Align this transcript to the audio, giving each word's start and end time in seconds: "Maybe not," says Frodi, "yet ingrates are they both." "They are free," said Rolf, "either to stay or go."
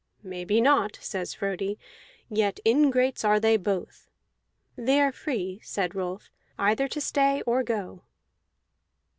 "Maybe 0.23 0.61
not," 0.61 0.97
says 0.99 1.35
Frodi, 1.35 1.77
"yet 2.27 2.59
ingrates 2.65 3.23
are 3.23 3.39
they 3.39 3.55
both." 3.55 4.09
"They 4.75 4.99
are 4.99 5.11
free," 5.11 5.59
said 5.61 5.93
Rolf, 5.93 6.31
"either 6.57 6.87
to 6.87 6.99
stay 6.99 7.43
or 7.43 7.61
go." 7.61 8.01